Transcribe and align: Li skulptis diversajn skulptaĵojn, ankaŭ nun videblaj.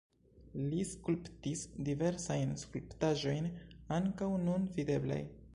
Li 0.69 0.79
skulptis 0.91 1.61
diversajn 1.89 2.57
skulptaĵojn, 2.65 3.53
ankaŭ 4.01 4.35
nun 4.49 4.71
videblaj. 4.81 5.25